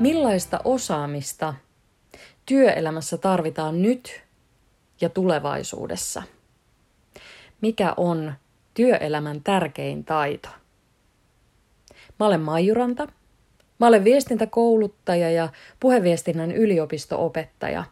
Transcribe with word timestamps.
Millaista 0.00 0.60
osaamista 0.64 1.54
työelämässä 2.46 3.18
tarvitaan 3.18 3.82
nyt 3.82 4.22
ja 5.00 5.08
tulevaisuudessa? 5.08 6.22
Mikä 7.60 7.94
on 7.96 8.34
työelämän 8.74 9.40
tärkein 9.42 10.04
taito? 10.04 10.48
Mä 12.20 12.26
olen 12.26 12.40
Maijuranta. 12.40 13.06
Mä 13.78 13.86
olen 13.86 14.04
viestintäkouluttaja 14.04 15.30
ja 15.30 15.48
puheviestinnän 15.80 16.52
yliopistoopettaja. 16.52 17.84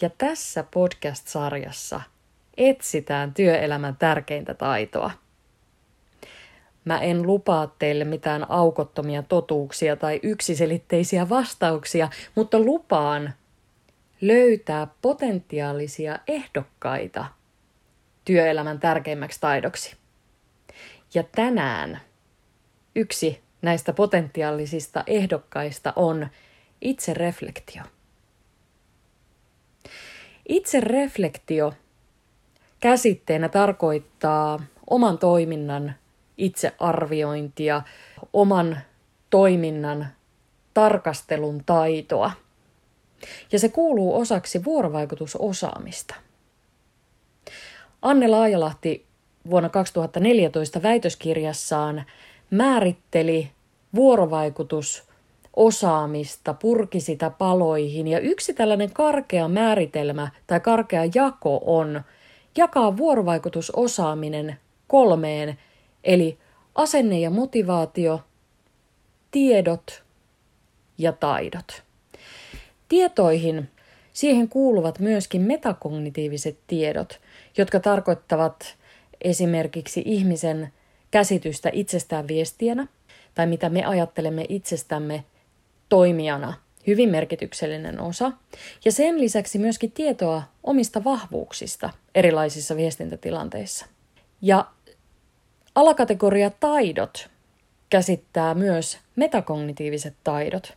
Ja 0.00 0.10
tässä 0.18 0.64
podcast-sarjassa 0.74 2.00
etsitään 2.56 3.34
työelämän 3.34 3.96
tärkeintä 3.96 4.54
taitoa. 4.54 5.10
Mä 6.84 6.98
en 6.98 7.22
lupaa 7.22 7.74
teille 7.78 8.04
mitään 8.04 8.50
aukottomia 8.50 9.22
totuuksia 9.22 9.96
tai 9.96 10.20
yksiselitteisiä 10.22 11.28
vastauksia, 11.28 12.08
mutta 12.34 12.58
lupaan 12.58 13.34
löytää 14.20 14.86
potentiaalisia 15.02 16.18
ehdokkaita 16.28 17.24
työelämän 18.24 18.80
tärkeimmäksi 18.80 19.40
taidoksi. 19.40 19.96
Ja 21.14 21.22
tänään 21.22 22.00
yksi 22.94 23.40
näistä 23.62 23.92
potentiaalisista 23.92 25.04
ehdokkaista 25.06 25.92
on 25.96 26.28
itsereflektio. 26.80 27.82
Itsereflektio 30.48 31.72
käsitteenä 32.82 33.48
tarkoittaa 33.48 34.60
oman 34.90 35.18
toiminnan 35.18 35.94
itsearviointia, 36.38 37.82
oman 38.32 38.78
toiminnan 39.30 40.06
tarkastelun 40.74 41.62
taitoa. 41.66 42.30
Ja 43.52 43.58
se 43.58 43.68
kuuluu 43.68 44.20
osaksi 44.20 44.64
vuorovaikutusosaamista. 44.64 46.14
Anne 48.02 48.28
Laajalahti 48.28 49.06
vuonna 49.50 49.68
2014 49.68 50.82
väitöskirjassaan 50.82 52.04
määritteli 52.50 53.50
vuorovaikutusosaamista, 53.94 56.54
purki 56.54 57.00
sitä 57.00 57.30
paloihin. 57.30 58.08
Ja 58.08 58.18
yksi 58.18 58.54
tällainen 58.54 58.92
karkea 58.92 59.48
määritelmä 59.48 60.28
tai 60.46 60.60
karkea 60.60 61.02
jako 61.14 61.60
on 61.64 62.02
jakaa 62.56 62.96
vuorovaikutusosaaminen 62.96 64.56
kolmeen, 64.88 65.58
eli 66.04 66.38
asenne 66.74 67.20
ja 67.20 67.30
motivaatio, 67.30 68.20
tiedot 69.30 70.02
ja 70.98 71.12
taidot. 71.12 71.82
Tietoihin 72.88 73.68
siihen 74.12 74.48
kuuluvat 74.48 74.98
myöskin 74.98 75.42
metakognitiiviset 75.42 76.58
tiedot, 76.66 77.20
jotka 77.58 77.80
tarkoittavat 77.80 78.76
esimerkiksi 79.20 80.02
ihmisen 80.06 80.72
käsitystä 81.10 81.70
itsestään 81.72 82.28
viestijänä 82.28 82.86
tai 83.34 83.46
mitä 83.46 83.68
me 83.68 83.84
ajattelemme 83.84 84.46
itsestämme 84.48 85.24
toimijana, 85.88 86.54
hyvin 86.86 87.08
merkityksellinen 87.08 88.00
osa. 88.00 88.32
Ja 88.84 88.92
sen 88.92 89.20
lisäksi 89.20 89.58
myöskin 89.58 89.92
tietoa 89.92 90.42
omista 90.62 91.04
vahvuuksista 91.04 91.90
erilaisissa 92.14 92.76
viestintätilanteissa. 92.76 93.86
Ja 94.42 94.70
alakategoria 95.74 96.50
taidot 96.50 97.30
käsittää 97.90 98.54
myös 98.54 98.98
metakognitiiviset 99.16 100.14
taidot. 100.24 100.72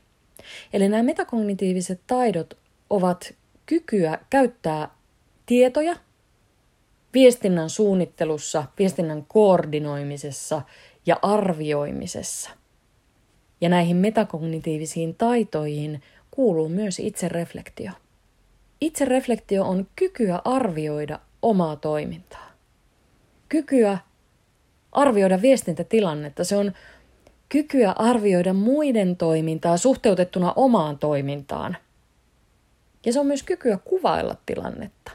Eli 0.74 0.90
nämä 0.90 1.04
metakognitiiviset 1.04 2.02
taidot 2.08 2.58
ovat 2.90 3.34
kykyä 3.66 4.20
käyttää 4.30 4.90
tietoja 5.46 5.96
viestinnän 7.14 7.70
suunnittelussa, 7.70 8.64
viestinnän 8.80 9.26
koordinoimisessa 9.28 10.62
ja 11.06 11.20
arvioimisessa. 11.22 12.50
Ja 13.66 13.70
näihin 13.70 13.98
metakognitiivisiin 13.98 15.16
taitoihin 15.16 16.02
kuuluu 16.32 16.70
myös 16.70 17.00
itsereflektio. 17.00 17.92
Itsereflektio 18.82 19.66
on 19.66 19.88
kykyä 19.96 20.42
arvioida 20.46 21.20
omaa 21.42 21.76
toimintaa. 21.76 22.52
Kykyä 23.50 23.98
arvioida 24.92 25.42
viestintätilannetta. 25.42 26.44
Se 26.44 26.58
on 26.58 26.72
kykyä 27.50 27.92
arvioida 27.92 28.54
muiden 28.54 29.18
toimintaa 29.18 29.78
suhteutettuna 29.78 30.54
omaan 30.56 31.00
toimintaan. 31.00 31.78
Ja 33.06 33.14
se 33.14 33.20
on 33.20 33.28
myös 33.28 33.44
kykyä 33.44 33.78
kuvailla 33.78 34.36
tilannetta. 34.46 35.12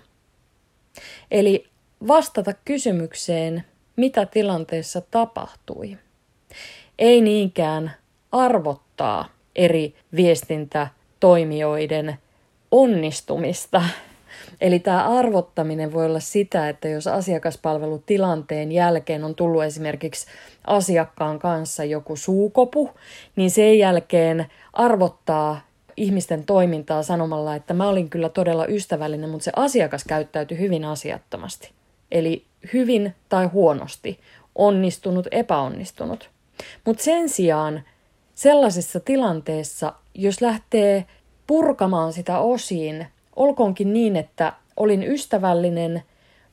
Eli 1.30 1.66
vastata 2.08 2.52
kysymykseen, 2.64 3.64
mitä 3.96 4.26
tilanteessa 4.26 5.00
tapahtui. 5.00 5.98
Ei 6.98 7.20
niinkään 7.20 7.99
arvottaa 8.32 9.28
eri 9.56 9.94
viestintätoimijoiden 10.16 12.18
onnistumista. 12.70 13.82
Eli 14.60 14.78
tämä 14.78 15.18
arvottaminen 15.18 15.92
voi 15.92 16.06
olla 16.06 16.20
sitä, 16.20 16.68
että 16.68 16.88
jos 16.88 17.06
asiakaspalvelutilanteen 17.06 18.72
jälkeen 18.72 19.24
on 19.24 19.34
tullut 19.34 19.64
esimerkiksi 19.64 20.26
asiakkaan 20.66 21.38
kanssa 21.38 21.84
joku 21.84 22.16
suukopu, 22.16 22.90
niin 23.36 23.50
sen 23.50 23.78
jälkeen 23.78 24.46
arvottaa 24.72 25.60
ihmisten 25.96 26.44
toimintaa 26.44 27.02
sanomalla, 27.02 27.54
että 27.54 27.74
mä 27.74 27.88
olin 27.88 28.10
kyllä 28.10 28.28
todella 28.28 28.66
ystävällinen, 28.66 29.30
mutta 29.30 29.44
se 29.44 29.52
asiakas 29.56 30.04
käyttäytyi 30.04 30.58
hyvin 30.58 30.84
asiattomasti. 30.84 31.70
Eli 32.10 32.44
hyvin 32.72 33.14
tai 33.28 33.46
huonosti, 33.46 34.20
onnistunut, 34.54 35.26
epäonnistunut. 35.30 36.30
Mutta 36.84 37.02
sen 37.02 37.28
sijaan 37.28 37.82
sellaisessa 38.40 39.00
tilanteessa, 39.00 39.92
jos 40.14 40.40
lähtee 40.40 41.06
purkamaan 41.46 42.12
sitä 42.12 42.38
osiin, 42.38 43.06
olkoonkin 43.36 43.92
niin, 43.92 44.16
että 44.16 44.52
olin 44.76 45.02
ystävällinen, 45.02 46.02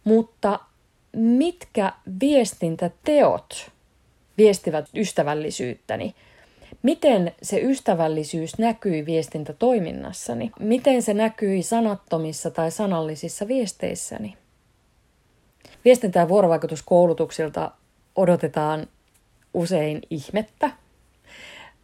mutta 0.04 0.60
mitkä 1.14 1.94
viestintäteot 2.20 3.72
viestivät 4.38 4.86
ystävällisyyttäni? 4.96 6.16
Miten 6.84 7.32
se 7.42 7.60
ystävällisyys 7.60 8.58
näkyi 8.58 9.06
viestintätoiminnassani? 9.06 10.52
Miten 10.60 11.02
se 11.02 11.14
näkyi 11.14 11.64
sanattomissa 11.64 12.52
tai 12.52 12.72
sanallisissa 12.72 13.48
viesteissäni? 13.48 14.38
Viestintä- 15.86 16.20
ja 16.20 16.30
vuorovaikutuskoulutuksilta 16.30 17.72
odotetaan 18.16 18.88
usein 19.54 20.02
ihmettä. 20.10 20.72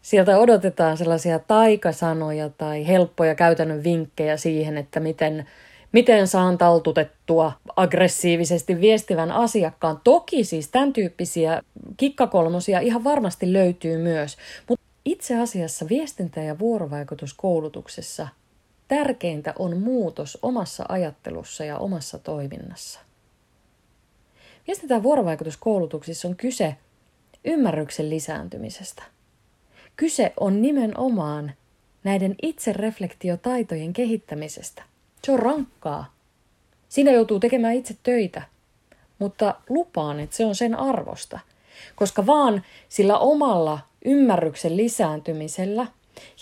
Sieltä 0.03 0.37
odotetaan 0.37 0.97
sellaisia 0.97 1.39
taikasanoja 1.39 2.49
tai 2.49 2.87
helppoja 2.87 3.35
käytännön 3.35 3.83
vinkkejä 3.83 4.37
siihen, 4.37 4.77
että 4.77 4.99
miten, 4.99 5.45
miten 5.91 6.27
saan 6.27 6.57
taltutettua 6.57 7.51
aggressiivisesti 7.75 8.81
viestivän 8.81 9.31
asiakkaan. 9.31 10.01
Toki 10.03 10.43
siis 10.43 10.69
tämän 10.69 10.93
tyyppisiä 10.93 11.61
kikkakolmosia 11.97 12.79
ihan 12.79 13.03
varmasti 13.03 13.53
löytyy 13.53 13.97
myös, 13.97 14.37
mutta 14.69 14.85
itse 15.05 15.41
asiassa 15.41 15.85
viestintä- 15.89 16.41
ja 16.41 16.59
vuorovaikutuskoulutuksessa 16.59 18.27
tärkeintä 18.87 19.53
on 19.59 19.77
muutos 19.77 20.37
omassa 20.41 20.85
ajattelussa 20.89 21.65
ja 21.65 21.77
omassa 21.77 22.19
toiminnassa. 22.19 22.99
Viestintä- 24.67 24.93
ja 24.93 25.03
vuorovaikutuskoulutuksissa 25.03 26.27
on 26.27 26.35
kyse 26.35 26.75
ymmärryksen 27.45 28.09
lisääntymisestä. 28.09 29.03
Kyse 29.95 30.34
on 30.40 30.62
nimenomaan 30.62 31.51
näiden 32.04 32.36
itsereflektiotaitojen 32.42 33.94
kehittämisestä. 33.94 34.84
Se 35.24 35.31
on 35.31 35.40
rankkaa. 35.40 36.13
Siinä 36.90 37.12
joutuu 37.12 37.40
tekemään 37.40 37.74
itse 37.74 37.95
töitä, 38.04 38.42
mutta 39.19 39.56
lupaan, 39.69 40.19
että 40.19 40.36
se 40.36 40.45
on 40.45 40.56
sen 40.56 40.75
arvosta. 40.75 41.40
Koska 41.95 42.25
vaan 42.25 42.63
sillä 42.90 43.18
omalla 43.18 43.80
ymmärryksen 44.06 44.78
lisääntymisellä 44.78 45.88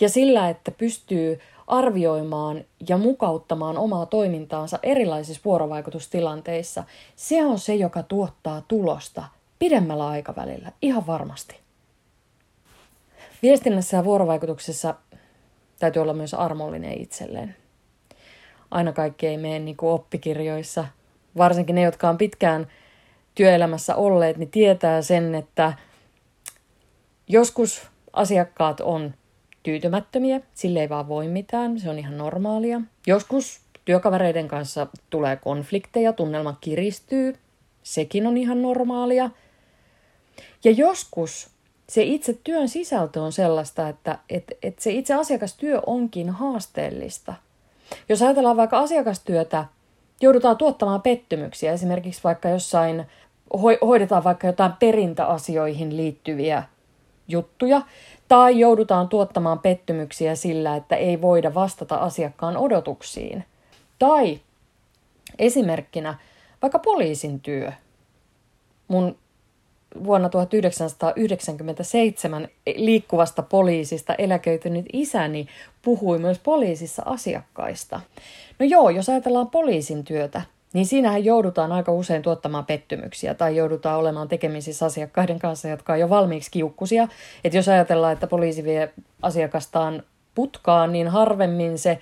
ja 0.00 0.08
sillä, 0.08 0.48
että 0.48 0.70
pystyy 0.70 1.40
arvioimaan 1.66 2.64
ja 2.88 2.96
mukauttamaan 2.96 3.78
omaa 3.78 4.06
toimintaansa 4.06 4.78
erilaisissa 4.82 5.42
vuorovaikutustilanteissa, 5.44 6.84
se 7.16 7.44
on 7.44 7.58
se, 7.58 7.74
joka 7.74 8.02
tuottaa 8.02 8.62
tulosta 8.68 9.24
pidemmällä 9.58 10.08
aikavälillä, 10.08 10.72
ihan 10.82 11.06
varmasti. 11.06 11.61
Viestinnässä 13.42 13.96
ja 13.96 14.04
vuorovaikutuksessa 14.04 14.94
täytyy 15.78 16.02
olla 16.02 16.12
myös 16.12 16.34
armollinen 16.34 17.00
itselleen. 17.00 17.56
Aina 18.70 18.92
kaikki 18.92 19.26
ei 19.26 19.36
mene 19.36 19.58
niin 19.58 19.76
kuin 19.76 19.92
oppikirjoissa, 19.92 20.84
varsinkin 21.36 21.74
ne, 21.74 21.82
jotka 21.82 22.08
on 22.08 22.18
pitkään 22.18 22.66
työelämässä 23.34 23.96
olleet, 23.96 24.36
niin 24.36 24.50
tietää 24.50 25.02
sen, 25.02 25.34
että 25.34 25.72
joskus 27.28 27.88
asiakkaat 28.12 28.80
on 28.80 29.14
tyytymättömiä, 29.62 30.40
sille 30.54 30.80
ei 30.80 30.88
vaan 30.88 31.08
voi 31.08 31.28
mitään, 31.28 31.80
se 31.80 31.90
on 31.90 31.98
ihan 31.98 32.18
normaalia. 32.18 32.80
Joskus 33.06 33.60
työkavereiden 33.84 34.48
kanssa 34.48 34.86
tulee 35.10 35.36
konflikteja, 35.36 36.12
tunnelma 36.12 36.56
kiristyy, 36.60 37.36
sekin 37.82 38.26
on 38.26 38.36
ihan 38.36 38.62
normaalia. 38.62 39.30
Ja 40.64 40.70
joskus 40.70 41.51
se 41.92 42.02
itse 42.02 42.38
työn 42.44 42.68
sisältö 42.68 43.22
on 43.22 43.32
sellaista, 43.32 43.88
että 43.88 44.18
et, 44.30 44.44
et 44.62 44.78
se 44.78 44.90
itse 44.90 45.14
asiakastyö 45.14 45.80
onkin 45.86 46.30
haasteellista. 46.30 47.34
Jos 48.08 48.22
ajatellaan 48.22 48.56
vaikka 48.56 48.78
asiakastyötä, 48.78 49.64
joudutaan 50.20 50.56
tuottamaan 50.56 51.02
pettymyksiä, 51.02 51.72
esimerkiksi 51.72 52.20
vaikka 52.24 52.48
jossain 52.48 53.06
hoidetaan 53.82 54.24
vaikka 54.24 54.46
jotain 54.46 54.72
perintäasioihin 54.72 55.96
liittyviä 55.96 56.62
juttuja, 57.28 57.82
tai 58.28 58.58
joudutaan 58.58 59.08
tuottamaan 59.08 59.58
pettymyksiä 59.58 60.34
sillä, 60.34 60.76
että 60.76 60.96
ei 60.96 61.20
voida 61.20 61.54
vastata 61.54 61.94
asiakkaan 61.94 62.56
odotuksiin. 62.56 63.44
Tai 63.98 64.40
esimerkkinä 65.38 66.18
vaikka 66.62 66.78
poliisin 66.78 67.40
työ. 67.40 67.72
Mun 68.88 69.16
vuonna 70.04 70.28
1997 70.28 72.48
liikkuvasta 72.76 73.42
poliisista 73.42 74.14
eläköitynyt 74.14 74.86
isäni 74.92 75.46
puhui 75.82 76.18
myös 76.18 76.38
poliisissa 76.38 77.02
asiakkaista. 77.06 78.00
No 78.58 78.66
joo, 78.66 78.90
jos 78.90 79.08
ajatellaan 79.08 79.50
poliisin 79.50 80.04
työtä, 80.04 80.42
niin 80.72 80.86
siinähän 80.86 81.24
joudutaan 81.24 81.72
aika 81.72 81.92
usein 81.92 82.22
tuottamaan 82.22 82.66
pettymyksiä 82.66 83.34
tai 83.34 83.56
joudutaan 83.56 83.98
olemaan 83.98 84.28
tekemisissä 84.28 84.86
asiakkaiden 84.86 85.38
kanssa, 85.38 85.68
jotka 85.68 85.92
on 85.92 86.00
jo 86.00 86.10
valmiiksi 86.10 86.50
kiukkusia. 86.50 87.08
Että 87.44 87.58
jos 87.58 87.68
ajatellaan, 87.68 88.12
että 88.12 88.26
poliisi 88.26 88.64
vie 88.64 88.92
asiakastaan 89.22 90.02
putkaan, 90.34 90.92
niin 90.92 91.08
harvemmin 91.08 91.78
se 91.78 91.98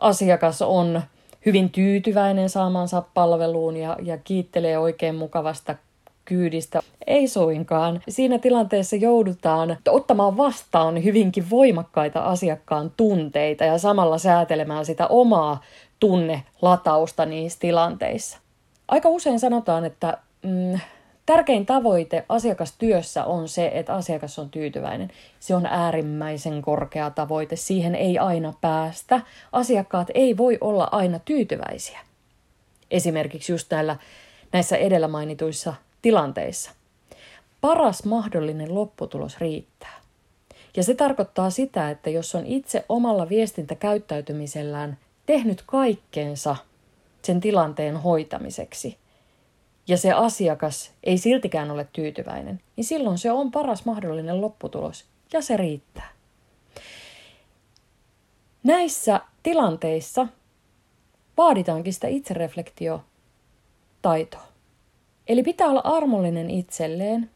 asiakas 0.00 0.62
on 0.62 1.02
hyvin 1.46 1.70
tyytyväinen 1.70 2.48
saamansa 2.48 3.02
palveluun 3.14 3.76
ja, 3.76 3.96
ja 4.02 4.18
kiittelee 4.18 4.78
oikein 4.78 5.14
mukavasta 5.14 5.74
kyydistä. 6.28 6.80
Ei 7.06 7.28
suinkaan. 7.28 8.00
Siinä 8.08 8.38
tilanteessa 8.38 8.96
joudutaan 8.96 9.76
ottamaan 9.88 10.36
vastaan 10.36 11.04
hyvinkin 11.04 11.50
voimakkaita 11.50 12.20
asiakkaan 12.20 12.92
tunteita 12.96 13.64
ja 13.64 13.78
samalla 13.78 14.18
säätelemään 14.18 14.84
sitä 14.84 15.06
omaa 15.06 15.60
tunnelatausta 16.00 17.26
niissä 17.26 17.58
tilanteissa. 17.60 18.38
Aika 18.88 19.08
usein 19.08 19.40
sanotaan, 19.40 19.84
että 19.84 20.18
mm, 20.42 20.80
tärkein 21.26 21.66
tavoite 21.66 22.24
asiakastyössä 22.28 23.24
on 23.24 23.48
se, 23.48 23.70
että 23.74 23.94
asiakas 23.94 24.38
on 24.38 24.50
tyytyväinen. 24.50 25.10
Se 25.40 25.54
on 25.54 25.66
äärimmäisen 25.66 26.62
korkea 26.62 27.10
tavoite. 27.10 27.56
Siihen 27.56 27.94
ei 27.94 28.18
aina 28.18 28.52
päästä. 28.60 29.20
Asiakkaat 29.52 30.08
ei 30.14 30.36
voi 30.36 30.58
olla 30.60 30.88
aina 30.92 31.18
tyytyväisiä. 31.18 31.98
Esimerkiksi 32.90 33.52
just 33.52 33.70
näillä, 33.70 33.96
näissä 34.52 34.76
edellä 34.76 35.08
mainituissa 35.08 35.74
tilanteissa. 36.02 36.70
Paras 37.60 38.04
mahdollinen 38.04 38.74
lopputulos 38.74 39.38
riittää. 39.38 40.00
Ja 40.76 40.82
se 40.82 40.94
tarkoittaa 40.94 41.50
sitä, 41.50 41.90
että 41.90 42.10
jos 42.10 42.34
on 42.34 42.46
itse 42.46 42.84
omalla 42.88 43.28
viestintäkäyttäytymisellään 43.28 44.98
tehnyt 45.26 45.62
kaikkeensa 45.66 46.56
sen 47.22 47.40
tilanteen 47.40 47.96
hoitamiseksi, 47.96 48.98
ja 49.88 49.96
se 49.96 50.12
asiakas 50.12 50.92
ei 51.04 51.18
siltikään 51.18 51.70
ole 51.70 51.88
tyytyväinen, 51.92 52.60
niin 52.76 52.84
silloin 52.84 53.18
se 53.18 53.32
on 53.32 53.50
paras 53.50 53.84
mahdollinen 53.84 54.40
lopputulos, 54.40 55.04
ja 55.32 55.42
se 55.42 55.56
riittää. 55.56 56.08
Näissä 58.62 59.20
tilanteissa 59.42 60.26
vaaditaankin 61.36 61.92
sitä 61.92 62.08
itsereflektiotaitoa. 62.08 64.47
Eli 65.28 65.42
pitää 65.42 65.66
olla 65.66 65.80
armollinen 65.84 66.50
itselleen. 66.50 67.30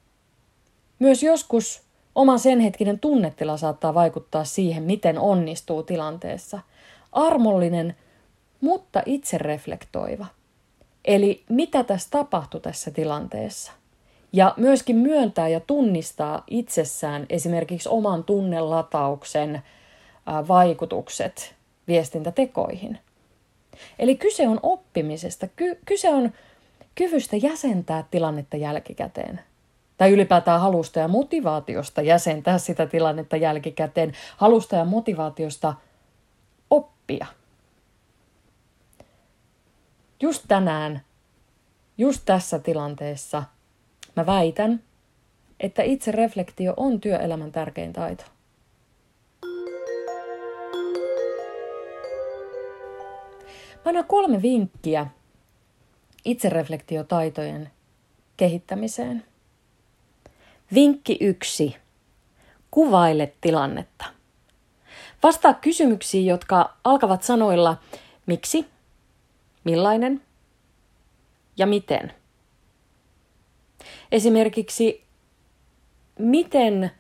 Myös 0.98 1.22
joskus 1.22 1.82
oma 2.14 2.38
senhetkinen 2.38 2.98
tunnetila 2.98 3.56
saattaa 3.56 3.94
vaikuttaa 3.94 4.44
siihen, 4.44 4.82
miten 4.82 5.18
onnistuu 5.18 5.82
tilanteessa. 5.82 6.60
Armollinen, 7.12 7.96
mutta 8.60 9.02
itsereflektoiva. 9.06 10.26
Eli 11.04 11.44
mitä 11.48 11.84
tässä 11.84 12.08
tapahtui 12.10 12.60
tässä 12.60 12.90
tilanteessa. 12.90 13.72
Ja 14.32 14.54
myöskin 14.56 14.96
myöntää 14.96 15.48
ja 15.48 15.60
tunnistaa 15.60 16.44
itsessään 16.46 17.26
esimerkiksi 17.30 17.88
oman 17.88 18.24
tunnelatauksen 18.24 19.62
vaikutukset 20.48 21.54
viestintätekoihin. 21.88 22.98
Eli 23.98 24.16
kyse 24.16 24.48
on 24.48 24.60
oppimisesta. 24.62 25.48
Ky- 25.56 25.78
kyse 25.84 26.08
on 26.08 26.32
kyvystä 26.94 27.36
jäsentää 27.36 28.04
tilannetta 28.10 28.56
jälkikäteen. 28.56 29.40
Tai 29.96 30.10
ylipäätään 30.10 30.60
halusta 30.60 30.98
ja 30.98 31.08
motivaatiosta 31.08 32.02
jäsentää 32.02 32.58
sitä 32.58 32.86
tilannetta 32.86 33.36
jälkikäteen. 33.36 34.12
Halusta 34.36 34.76
ja 34.76 34.84
motivaatiosta 34.84 35.74
oppia. 36.70 37.26
Just 40.20 40.44
tänään, 40.48 41.00
just 41.98 42.22
tässä 42.24 42.58
tilanteessa, 42.58 43.42
mä 44.16 44.26
väitän, 44.26 44.82
että 45.60 45.82
itse 45.82 46.12
reflektio 46.12 46.74
on 46.76 47.00
työelämän 47.00 47.52
tärkein 47.52 47.92
taito. 47.92 48.24
Mä 53.84 53.88
annan 53.88 54.04
kolme 54.04 54.42
vinkkiä 54.42 55.06
itsereflektiotaitojen 56.24 57.70
kehittämiseen. 58.36 59.24
Vinkki 60.74 61.18
yksi. 61.20 61.76
Kuvaile 62.70 63.32
tilannetta. 63.40 64.04
Vastaa 65.22 65.54
kysymyksiin, 65.54 66.26
jotka 66.26 66.76
alkavat 66.84 67.22
sanoilla 67.22 67.76
miksi, 68.26 68.66
millainen 69.64 70.22
ja 71.56 71.66
miten. 71.66 72.12
Esimerkiksi, 74.12 75.04
miten 76.18 76.90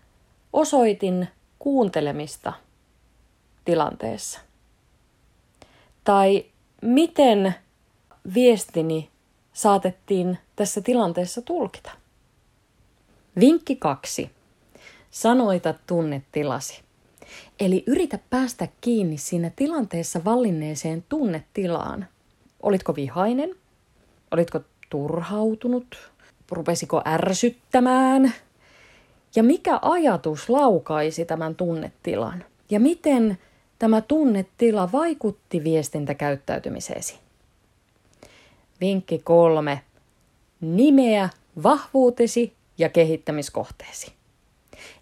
osoitin 0.52 1.28
kuuntelemista 1.58 2.52
tilanteessa? 3.64 4.40
Tai 6.04 6.46
miten 6.82 7.54
viestini 8.34 9.11
saatettiin 9.52 10.38
tässä 10.56 10.80
tilanteessa 10.80 11.42
tulkita. 11.42 11.90
Vinkki 13.40 13.76
kaksi. 13.76 14.30
Sanoita 15.10 15.74
tunnetilasi. 15.86 16.82
Eli 17.60 17.84
yritä 17.86 18.18
päästä 18.30 18.68
kiinni 18.80 19.18
siinä 19.18 19.50
tilanteessa 19.56 20.24
vallinneeseen 20.24 21.04
tunnetilaan. 21.08 22.06
Olitko 22.62 22.96
vihainen? 22.96 23.54
Olitko 24.30 24.60
turhautunut? 24.90 26.12
Rupesiko 26.50 27.02
ärsyttämään? 27.06 28.32
Ja 29.36 29.42
mikä 29.42 29.78
ajatus 29.82 30.50
laukaisi 30.50 31.24
tämän 31.24 31.54
tunnetilan? 31.54 32.44
Ja 32.70 32.80
miten 32.80 33.38
tämä 33.78 34.00
tunnetila 34.00 34.92
vaikutti 34.92 35.64
viestintäkäyttäytymiseesi? 35.64 37.21
Vinkki 38.82 39.18
kolme. 39.18 39.82
Nimeä 40.60 41.28
vahvuutesi 41.62 42.52
ja 42.78 42.88
kehittämiskohteesi. 42.88 44.12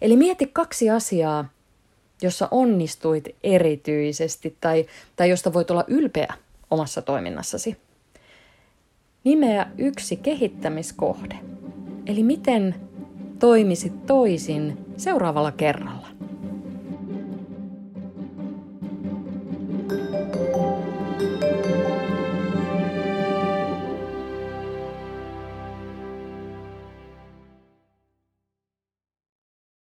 Eli 0.01 0.15
mieti 0.15 0.47
kaksi 0.53 0.89
asiaa, 0.89 1.45
jossa 2.21 2.47
onnistuit 2.51 3.35
erityisesti 3.43 4.57
tai, 4.61 4.85
tai 5.15 5.29
josta 5.29 5.53
voit 5.53 5.71
olla 5.71 5.83
ylpeä 5.87 6.33
omassa 6.71 7.01
toiminnassasi. 7.01 7.77
Nimeä 9.23 9.71
yksi 9.77 10.15
kehittämiskohde. 10.15 11.35
Eli 12.05 12.23
miten 12.23 12.75
toimisit 13.39 14.05
toisin 14.05 14.77
seuraavalla 14.97 15.51
kerralla. 15.51 16.07